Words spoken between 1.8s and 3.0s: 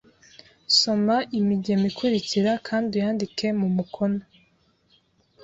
ikurikira kandi